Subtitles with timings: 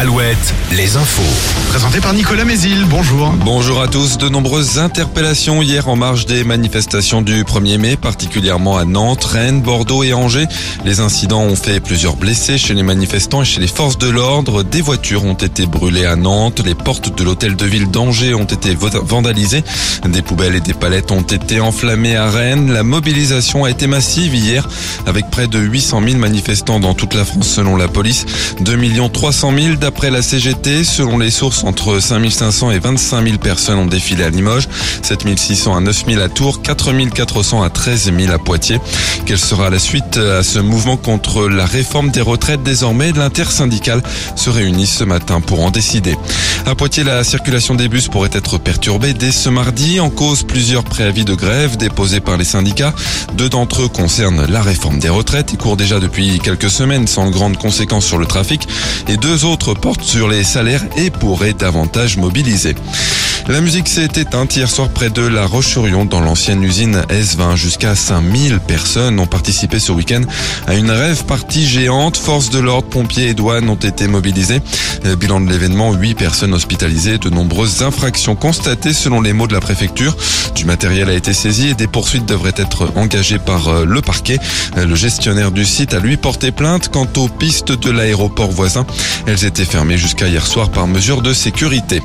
[0.00, 1.20] Alouette, les infos.
[1.68, 3.34] Présenté par Nicolas Mézil, bonjour.
[3.44, 4.16] Bonjour à tous.
[4.16, 9.60] De nombreuses interpellations hier en marge des manifestations du 1er mai, particulièrement à Nantes, Rennes,
[9.60, 10.46] Bordeaux et Angers.
[10.86, 14.62] Les incidents ont fait plusieurs blessés chez les manifestants et chez les forces de l'ordre.
[14.62, 16.62] Des voitures ont été brûlées à Nantes.
[16.64, 19.64] Les portes de l'hôtel de ville d'Angers ont été vandalisées.
[20.06, 22.72] Des poubelles et des palettes ont été enflammées à Rennes.
[22.72, 24.66] La mobilisation a été massive hier
[25.04, 28.24] avec près de 800 000 manifestants dans toute la France selon la police.
[28.62, 28.78] 2
[29.12, 30.84] 300 000 d'après la CGT.
[30.84, 34.68] Selon les sources, entre 5500 et 25 000 personnes ont défilé à Limoges,
[35.02, 38.78] 7600 à 9000 à Tours, 4400 à 13 000 à Poitiers.
[39.26, 43.10] Quelle sera la suite à ce mouvement contre la réforme des retraites désormais?
[43.10, 44.00] L'intersyndicale
[44.36, 46.16] se réunit ce matin pour en décider.
[46.66, 49.98] À Poitiers, la circulation des bus pourrait être perturbée dès ce mardi.
[49.98, 52.94] En cause, plusieurs préavis de grève déposés par les syndicats.
[53.34, 55.52] Deux d'entre eux concernent la réforme des retraites.
[55.52, 58.68] Ils courent déjà depuis quelques semaines sans grandes conséquences sur le trafic.
[59.08, 62.74] Et deux autres portent sur les salaires et pourraient davantage mobiliser.
[63.48, 67.56] La musique s'est éteinte hier soir près de La Roche-sur-Yon dans l'ancienne usine S20.
[67.56, 70.22] Jusqu'à 5000 personnes ont participé ce week-end
[70.66, 72.16] à une rêve partie géante.
[72.16, 74.60] Forces de l'ordre, pompiers et douanes ont été mobilisés.
[75.06, 79.54] Euh, bilan de l'événement, 8 personnes hospitalisées, de nombreuses infractions constatées selon les mots de
[79.54, 80.16] la préfecture.
[80.54, 84.38] Du matériel a été saisi et des poursuites devraient être engagées par euh, le parquet.
[84.76, 88.86] Euh, le gestionnaire du site a lui porté plainte quant aux pistes de l'aéroport voisin.
[89.26, 92.02] Elles étaient fermées jusqu'à hier soir par mesure de sécurité.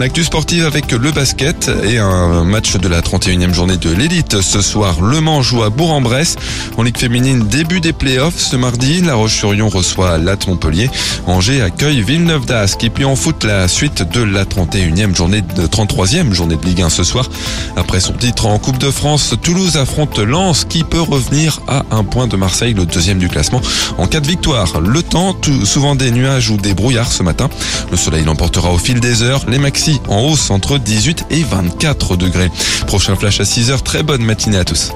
[0.00, 4.40] L'actu sportive avec le basket et un match de la 31e journée de l'élite.
[4.40, 6.34] Ce soir, Le Mans joue à Bourg-en-Bresse.
[6.76, 9.02] En Ligue féminine, début des playoffs ce mardi.
[9.02, 10.90] La Roche-sur-Yon reçoit Latte Montpellier.
[11.28, 12.82] Angers accueille Villeneuve d'Ascq.
[12.82, 16.82] Et puis en foot, la suite de la 31e journée de 33e journée de Ligue
[16.82, 17.30] 1 ce soir.
[17.76, 22.02] Après son titre en Coupe de France, Toulouse affronte Lens qui peut revenir à un
[22.02, 23.60] point de Marseille, le deuxième du classement,
[23.98, 24.80] en cas de victoire.
[24.80, 27.48] Le temps, souvent des nuages ou des brouillards ce matin.
[27.92, 29.44] Le soleil l'emportera au fil des heures.
[29.46, 32.50] Les maxi en hausse entre 18 et 24 degrés.
[32.86, 33.82] Prochain flash à 6 heures.
[33.82, 34.92] Très bonne matinée à tous.